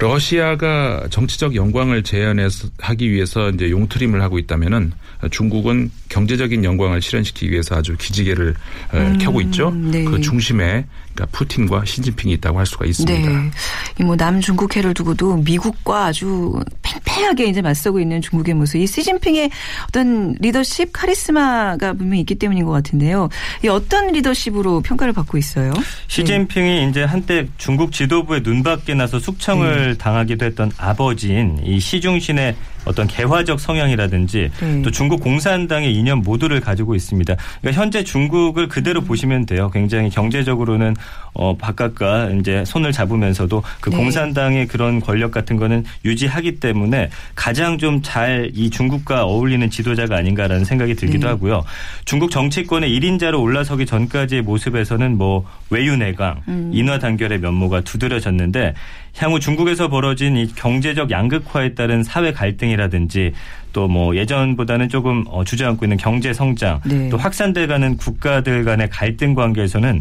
[0.00, 4.92] 러시아가 정치적 영광을 재현하기 위해서 이제 용트림을 하고 있다면은
[5.30, 8.54] 중국은 경제적인 영광을 실현시키기 위해서 아주 기지개를
[8.92, 9.70] 어, 음, 켜고 있죠.
[9.70, 10.04] 네.
[10.04, 13.28] 그 중심에 그러니까 푸틴과 시진핑이 있다고 할 수가 있습니다.
[13.28, 14.04] 네.
[14.04, 18.78] 뭐 남중국해를 두고도 미국과 아주 팽팽하게 이제 맞서고 있는 중국의 모습.
[18.78, 19.50] 이 시진핑의
[19.88, 23.28] 어떤 리더십 카리스마가 분명히 있기 때문인 것 같은데요.
[23.62, 25.72] 이 어떤 리더십으로 평가를 받고 있어요?
[26.08, 26.88] 시진핑이 네.
[26.88, 29.89] 이제 한때 중국 지도부의 눈밖에 나서 숙청을 네.
[29.98, 34.82] 당하기도 했던 아버지인 이 시중신의 어떤 개화적 성향이라든지 네.
[34.82, 37.36] 또 중국 공산당의 이념 모두를 가지고 있습니다.
[37.60, 39.04] 그러니까 현재 중국을 그대로 음.
[39.06, 39.70] 보시면 돼요.
[39.72, 40.96] 굉장히 경제적으로는
[41.32, 43.96] 어 바깥과 이제 손을 잡으면서도 그 네.
[43.96, 50.64] 공산당의 그런 권력 같은 거는 유지하기 때문에 가장 좀 잘 이 중국과 어울리는 지도자가 아닌가라는
[50.64, 51.32] 생각이 들기도 네.
[51.32, 51.64] 하고요.
[52.04, 56.70] 중국 정치권의 1인자로 올라서기 전까지의 모습에서는 뭐 외유내강, 음.
[56.72, 58.74] 인화 단결의 면모가 두드려졌는데
[59.16, 63.32] 향후 중국에서 벌어진 이 경제적 양극화에 따른 사회 갈등 이라든지
[63.72, 67.08] 또 뭐 예전보다는 조금 어, 주저앉고 있는 경제 성장 네.
[67.08, 70.00] 또 확산돼가는 국가들 간의 갈등 관계에서는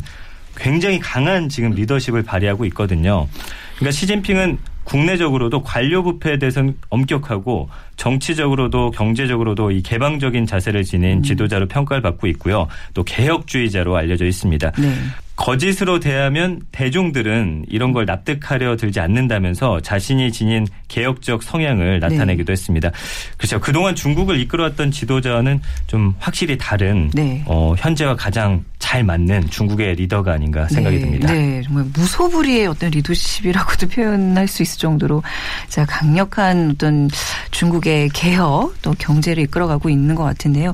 [0.55, 3.27] 굉장히 강한 지금 리더십을 발휘하고 있거든요.
[3.75, 11.23] 그러니까 시진핑은 국내적으로도 관료 부패에 대해서는 엄격하고 정치적으로도 경제적으로도 이 개방적인 자세를 지닌 음.
[11.23, 12.67] 지도자로 평가를 받고 있고요.
[12.93, 14.71] 또 개혁주의자로 알려져 있습니다.
[14.71, 14.93] 네.
[15.39, 22.52] 거짓으로 대하면 대중들은 이런 걸 납득하려 들지 않는다면서 자신이 지닌 개혁적 성향을 나타내기도 네.
[22.52, 22.91] 했습니다.
[23.38, 23.58] 그렇죠.
[23.62, 27.41] 그동안 중국을 이끌어왔던 지도자는 좀 확실히 다른 네.
[27.45, 31.02] 어, 현재와 가장 잘 맞는 중국의 리더가 아닌가 생각이 네.
[31.04, 31.32] 듭니다.
[31.32, 35.23] 네, 정말 무소불위의 어떤 리더십이라고도 표현할 수 있을 정도로
[35.69, 37.10] 자 강력한 어떤
[37.51, 40.73] 중국의 개혁 또 경제를 이끌어가고 있는 것 같은데요.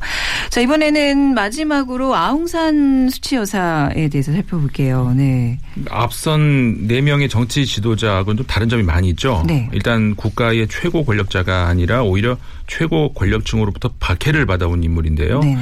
[0.50, 5.14] 자 이번에는 마지막으로 아웅산 수치 여사에 대해서 살펴볼게요.
[5.16, 5.60] 네.
[5.90, 9.44] 앞선 네 명의 정치 지도자하고는 좀 다른 점이 많이 있죠.
[9.48, 9.70] 네.
[9.74, 15.40] 일단 국가의 최고 권력자가 아니라 오히려 최고 권력층으로부터 박해를 받아온 인물인데요.
[15.40, 15.58] 네.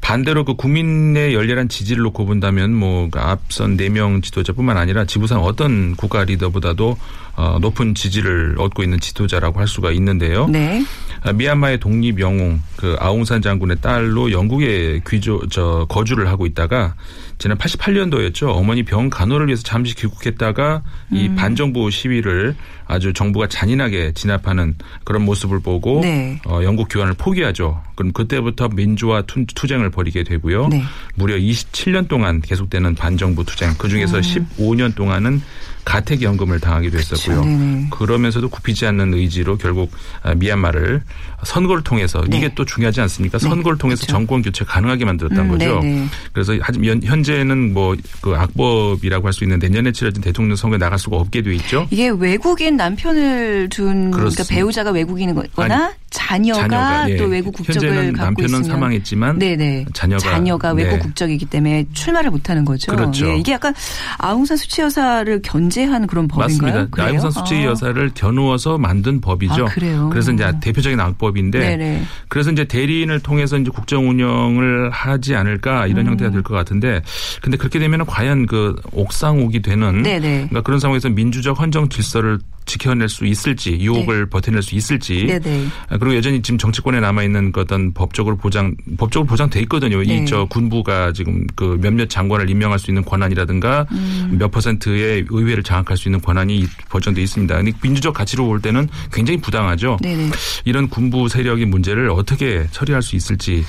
[0.00, 5.94] 반대로 그 국민의 열렬한 지지를 놓고 본다면 뭐그 앞선 네 명 지도자뿐만 아니라 지구상 어떤
[5.96, 6.96] 국가 리더보다도
[7.36, 10.46] 어, 높은 지지를 얻고 있는 지도자라고 할 수가 있는데요.
[10.48, 10.84] 네.
[11.22, 16.94] 아, 미얀마의 독립 영웅 그 아웅산 장군의 딸로 영국에 귀조 저 거주를 하고 있다가
[17.40, 18.54] 지난 88년도였죠.
[18.54, 21.16] 어머니 병 간호를 위해서 잠시 귀국했다가 음.
[21.16, 22.54] 이 반정부 시위를
[22.86, 24.74] 아주 정부가 잔인하게 진압하는
[25.04, 26.38] 그런 모습을 보고 네.
[26.44, 27.82] 어, 영국 귀환을 포기하죠.
[27.94, 30.68] 그럼 그때부터 민주화 투쟁을 벌이게 되고요.
[30.68, 30.82] 네.
[31.14, 34.22] 무려 27년 동안 계속되는 반정부 투쟁 그중에서 음.
[34.22, 35.40] 15년 동안은
[35.84, 37.42] 가택연금을 당하기도 했었고요.
[37.42, 37.90] 그렇죠.
[37.90, 39.90] 그러면서도 굽히지 않는 의지로 결국
[40.22, 41.02] 아, 미얀마를
[41.44, 42.36] 선거를 통해서 네.
[42.36, 43.38] 이게 또 중요하지 않습니까?
[43.38, 43.48] 네.
[43.48, 44.06] 선거를 통해서.
[44.06, 45.80] 정권 교체 가능하게 만들었던 음, 거죠.
[45.80, 46.06] 네네.
[46.32, 51.16] 그래서 현재 는 뭐 그 악법이라고 할 수 있는 내년에 치러진 대통령 선거에 나갈 수가
[51.16, 51.86] 없게 돼 있죠.
[51.90, 57.16] 이게 외국인 남편을 둔 그러니까 배우자가 외국인이거나 아니, 자녀가, 자녀가 예.
[57.16, 59.86] 또 외국 국적을 갖고 남편은 있으면 사망했지만 네네.
[59.92, 60.98] 자녀가 자녀가 외국 네.
[60.98, 62.90] 국적이기 때문에 출마를 못하는 거죠.
[62.92, 63.28] 그렇죠.
[63.28, 63.36] 예.
[63.38, 63.72] 이게 약간
[64.18, 66.72] 아웅산 수치 여사를 견제한 그런 법인가요?
[66.74, 67.02] 맞습니다.
[67.04, 67.64] 아웅산 수치 아.
[67.64, 69.66] 여사를 겨누어서 만든 법이죠.
[69.66, 70.08] 아, 그래요.
[70.10, 72.02] 그래서 이제 대표적인 악법인데 네네.
[72.28, 76.10] 그래서 이제 대리인을 통해서 이제 국정 운영을 하지 않을까 이런 음.
[76.12, 77.02] 형태가 될 것 같은데
[77.42, 80.48] 근데 그렇게 되면 과연 그 옥상옥이 되는 네네.
[80.48, 84.30] 그러니까 그런 상황에서 민주적 헌정 질서를 지켜낼 수 있을지 유혹을 네.
[84.30, 85.66] 버텨낼 수 있을지 네네.
[86.00, 90.02] 아, 그리고 여전히 지금 정치권에 남아 있는 그 어떤 법적으로 보장 법적으로 보장돼 있거든요.
[90.02, 90.22] 네.
[90.22, 94.36] 이저 군부가 지금 그 몇몇 장관을 임명할 수 있는 권한이라든가 음.
[94.38, 97.54] 몇 퍼센트의 의회를 장악할 수 있는 권한이 보장돼 있습니다.
[97.54, 99.98] 근데 민주적 가치로 볼 때는 굉장히 부당하죠.
[100.00, 100.30] 네네.
[100.64, 103.64] 이런 군부 세력의 문제를 어떻게 처리할 수 있을지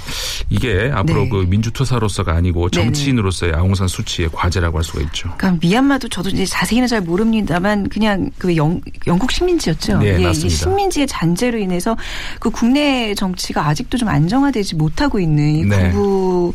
[0.50, 1.30] 이게 앞으로 네.
[1.30, 5.34] 그 민주투사로서가 아니고 정치인으로서의 아웅산 수치의 과제라고 할 수가 있죠.
[5.38, 10.00] 그러니까 미얀마도 저도 이제 자세히는 잘 모릅니다만 그냥 그 영, 영국 식민지였죠.
[10.00, 10.56] 네, 예, 맞습니다.
[10.56, 11.98] 식민지의 잔재로 인해서
[12.40, 15.78] 그 국내 정치가 아직도 좀 안정화되지 못하고 있는 이 네.
[15.78, 16.54] 군부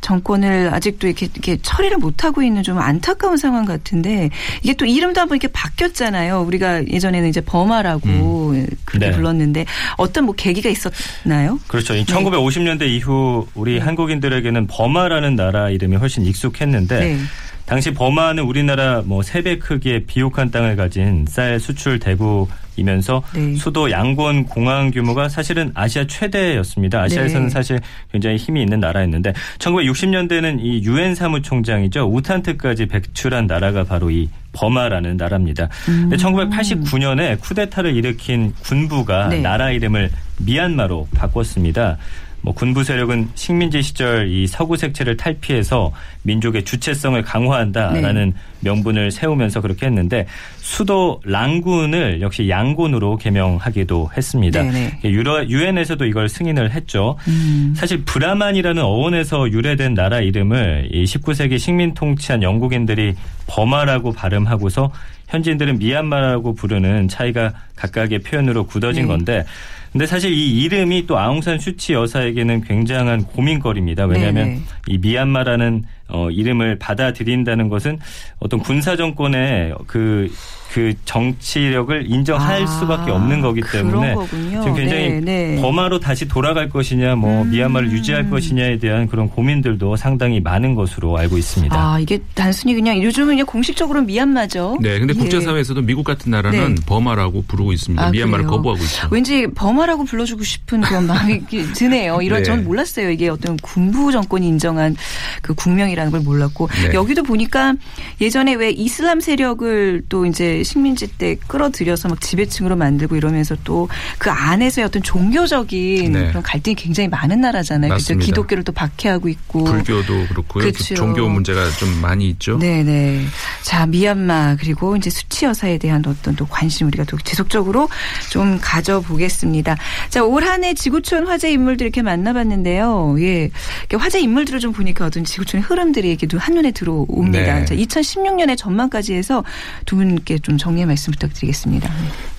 [0.00, 4.30] 정권을 아직도 이렇게, 이렇게 처리를 못하고 있는 좀 안타까운 상황 같은데
[4.62, 6.42] 이게 또 이름도 한번 이렇게 바뀌었잖아요.
[6.42, 8.66] 우리가 예전에는 이제 버마라고 음.
[8.84, 9.12] 그렇게 네.
[9.12, 11.58] 불렀는데 어떤 뭐 계기가 있었나요?
[11.66, 11.94] 그렇죠.
[11.94, 17.18] 1950년대 이후 우리 한국인들에게는 버마라는 나라 이름이 훨씬 익숙했는데 네.
[17.66, 23.56] 당시 버마는 우리나라 뭐 세 배 크기의 비옥한 땅을 가진 쌀 수출 대국이면서 네.
[23.56, 27.02] 수도 양곤 공항 규모가 사실은 아시아 최대였습니다.
[27.02, 27.50] 아시아에서는 네.
[27.50, 27.80] 사실
[28.12, 35.68] 굉장히 힘이 있는 나라였는데 1960년대는 이 유엔 사무총장이죠 우탄트까지 배출한 나라가 바로 이 버마라는 나라입니다.
[35.88, 36.10] 음.
[36.10, 39.40] 1989년에 쿠데타를 일으킨 군부가 네.
[39.40, 41.98] 나라 이름을 미얀마로 바꿨습니다.
[42.46, 45.90] 뭐 군부 세력은 식민지 시절 이 서구 색채를 탈피해서
[46.22, 48.40] 민족의 주체성을 강화한다라는 네.
[48.60, 50.28] 명분을 세우면서 그렇게 했는데
[50.58, 54.62] 수도 랑군을 역시 양곤으로 개명하기도 했습니다.
[54.62, 55.10] 네, 네.
[55.10, 57.16] 유엔에서도 이걸 승인을 했죠.
[57.26, 57.74] 음.
[57.76, 64.92] 사실 브라만이라는 어원에서 유래된 나라 이름을 이 19세기 식민 통치한 영국인들이 버마라고 발음하고서
[65.28, 69.08] 현지인들은 미얀마라고 부르는 차이가 각각의 표현으로 굳어진 네.
[69.08, 69.44] 건데
[69.92, 74.04] 근데 사실 이 이름이 또 아웅산 슈치 여사에게는 굉장한 고민거리입니다.
[74.04, 74.60] 왜냐하면 네네.
[74.88, 77.98] 이 미얀마라는 어, 이름을 받아들인다는 것은
[78.38, 80.28] 어떤 군사 정권의 그
[80.76, 85.60] 그 정치력을 인정할 아, 수밖에 없는 거기 때문에 지금 굉장히 네, 네.
[85.62, 87.50] 버마로 다시 돌아갈 것이냐 뭐 음.
[87.50, 91.74] 미얀마를 유지할 것이냐에 대한 그런 고민들도 상당히 많은 것으로 알고 있습니다.
[91.74, 94.76] 아 이게 단순히 그냥 요즘은 그냥 공식적으로 미얀마죠.
[94.82, 95.18] 네, 근데 예.
[95.18, 96.82] 국제사회에서도 미국 같은 나라는 네.
[96.84, 98.04] 버마라고 부르고 있습니다.
[98.04, 98.56] 아, 미얀마를 그래요?
[98.58, 99.08] 거부하고 있죠.
[99.10, 102.20] 왠지 버마라고 불러주고 싶은 그런 마음이 드네요.
[102.20, 102.44] 이런 네.
[102.44, 103.10] 전 몰랐어요.
[103.10, 104.94] 이게 어떤 군부 정권이 인정한
[105.40, 106.94] 그 국명이 라는 걸 몰랐고 네.
[106.94, 107.74] 여기도 보니까
[108.20, 114.30] 예전에 왜 이슬람 세력을 또 이제 식민지 때 끌어들여서 막 지배층으로 만들고 이러면서 또 그
[114.30, 116.28] 안에서의 어떤 종교적인 네.
[116.28, 117.94] 그런 갈등이 굉장히 많은 나라잖아요.
[117.94, 120.64] 그죠 기독교를 또 박해하고 있고 불교도 그렇고요.
[120.64, 120.94] 그렇죠.
[120.94, 122.58] 종교 문제가 좀 많이 있죠.
[122.58, 123.24] 네 네.
[123.62, 127.88] 자 미얀마 그리고 이제 수치 여사에 대한 어떤 또 관심 우리가 또 지속적으로
[128.30, 129.76] 좀 가져보겠습니다.
[130.10, 133.16] 자 올 한해 지구촌 화제 인물들 이렇게 만나봤는데요.
[133.20, 133.50] 예,
[133.96, 137.60] 화제 인물들을 좀 보니까 어떤 지구촌의 흐름 들이 이렇게 한눈에 들어옵니다.
[137.60, 137.64] 네.
[137.64, 139.44] 자 2016년의 전망까지 해서
[139.84, 141.90] 두 분께 좀 정리의 말씀 부탁드리겠습니다.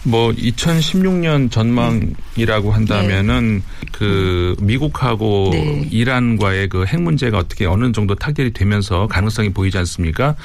[0.08, 3.88] 뭐 2016년 전망이라고 한다면은 네.
[3.92, 5.88] 그 미국하고 네.
[5.92, 10.36] 이란과의 그 핵 문제가 어떻게 어느 정도 타결이 되면서 가능성이 보이지 않습니까?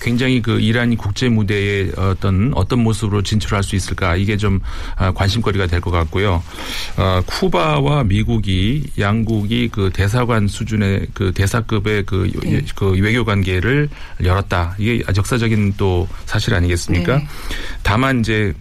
[0.00, 4.58] 굉장히 그 이란이 국제 무대에 어떤 어떤 모습으로 진출할 수 있을까 이게 좀
[4.96, 6.42] 아, 관심거리가 될 것 같고요.
[6.96, 12.62] 어, 쿠바와 미국이 양국이 그 대사관 수준의 그 대사급의 그, 네.
[12.74, 13.88] 그 외교 관계를
[14.22, 14.74] 열었다.
[14.78, 17.18] 이게 역사적인 또 사실 아니겠습니까?
[17.18, 17.26] 네.
[17.84, 18.52] 다만 이제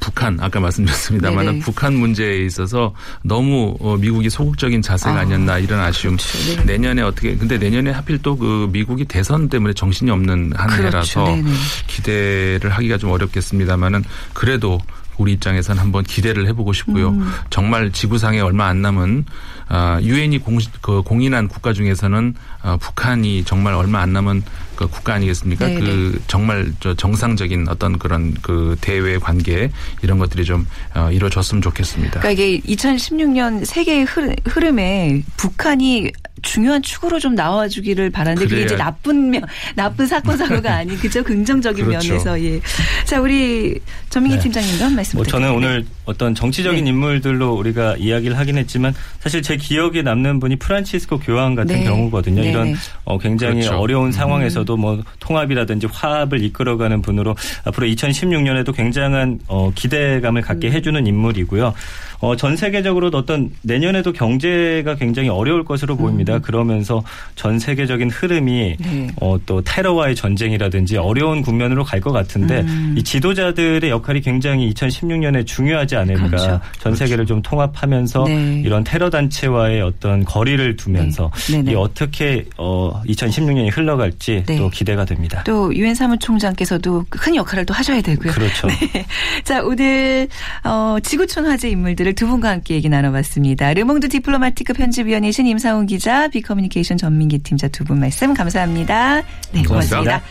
[0.00, 5.20] 북한 아까 말씀드렸습니다만 은 북한 문제에 있어서 너무 어, 미국이 소극적인 자세가 아.
[5.20, 6.16] 아니었나 이런 아쉬움.
[6.16, 6.56] 그렇죠.
[6.56, 6.64] 네.
[6.64, 10.86] 내년에 어떻게 근데 내년에 하필 또 그 미국이 대선 때문에 정신이 없는 한 그렇죠.
[10.86, 11.50] 해라서 네네.
[11.86, 14.80] 기대를 하기가 좀 어렵겠습니다만은 그래도
[15.20, 17.10] 우리 입장에서는 한번 기대를 해보고 싶고요.
[17.10, 17.30] 음.
[17.50, 19.24] 정말 지구상에 얼마 안 남은
[19.68, 24.42] 아, 유엔이 공, 그 공인한 국가 중에서는 어, 북한이 정말 얼마 안 남은
[24.74, 25.66] 그 국가 아니겠습니까?
[25.66, 25.80] 네네.
[25.80, 26.24] 그 네.
[26.26, 29.70] 정말 저 정상적인 어떤 그런 그 대외 관계
[30.02, 32.20] 이런 것들이 좀 어, 이루어졌으면 좋겠습니다.
[32.20, 34.06] 그러니까 이게 2016년 세계의
[34.46, 36.10] 흐름에 북한이
[36.42, 39.42] 중요한 축으로 좀 나와주기를 바라는데 그게 이제 나쁜 면,
[39.74, 42.08] 나쁜 사건 사고가 아닌 그죠 긍정적인 그렇죠.
[42.08, 42.60] 면에서 예.
[43.04, 44.42] 자 우리 전민기 네.
[44.44, 45.16] 팀장님도 한 말씀.
[45.16, 46.90] 뭐 저는 오늘 어떤 정치적인 네.
[46.90, 51.84] 인물들로 우리가 이야기를 하긴 했지만 사실 제 기억에 남는 분이 프란치스코 교황 같은 네.
[51.84, 52.42] 경우거든요.
[52.42, 52.74] 이런.
[53.04, 53.78] 어, 굉장히 그렇죠.
[53.78, 54.12] 어려운 음.
[54.12, 60.72] 상황에서도 뭐 통합이라든지 화합을 이끌어가는 분으로 앞으로 2016년에도 굉장한 어, 기대감을 갖게 음.
[60.72, 61.74] 해주는 인물이고요.
[62.20, 66.36] 어, 전 세계적으로 어떤 내년에도 경제가 굉장히 어려울 것으로 보입니다.
[66.36, 66.42] 음.
[66.42, 67.02] 그러면서
[67.34, 69.08] 전 세계적인 흐름이 네.
[69.20, 72.94] 어, 또 테러와의 전쟁이라든지 어려운 국면으로 갈 것 같은데 음.
[72.96, 76.26] 이 지도자들의 역할이 굉장히 2016년에 중요하지 않을까.
[76.28, 76.60] 그렇죠.
[76.78, 78.62] 전 세계를 좀 통합하면서 네.
[78.64, 81.72] 이런 테러 단체와의 어떤 거리를 두면서 네.
[81.72, 84.56] 이 어떻게 어, 2016년이 흘러갈지 네.
[84.56, 85.42] 또 기대가 됩니다.
[85.44, 88.32] 또 유엔 사무총장께서도 큰 역할을 또 하셔야 되고요.
[88.32, 88.66] 그렇죠.
[88.92, 89.04] 네.
[89.44, 90.28] 자 오늘
[90.64, 93.72] 어, 지구촌 화제 인물들을 두 분과 함께 얘기 나눠봤습니다.
[93.74, 99.22] 르몽드 디플로마티크 편집위원이신 임상훈 기자, 비커뮤니케이션 전민기 팀장 두 분 말씀 감사합니다.
[99.52, 100.20] 네, 고맙습니다.
[100.20, 100.22] 고맙습니다.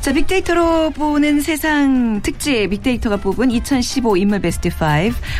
[0.00, 4.72] 자, 빅데이터로 보는 세상 특집 빅데이터가 뽑은 2015 인물 베스트 5.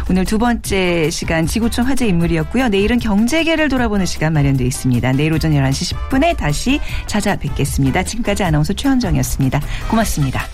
[0.09, 2.69] 오늘 두 번째 시간 지구촌 화제 인물이었고요.
[2.69, 5.13] 내일은 경제계를 돌아보는 시간 마련되어 있습니다.
[5.13, 8.05] 내일 오전 11시 10분에 다시 찾아뵙겠습니다.
[8.05, 9.61] 지금까지 아나운서 최현정이었습니다.
[9.89, 10.47] 고맙습니다.